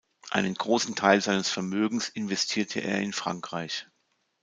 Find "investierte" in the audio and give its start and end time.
2.09-2.79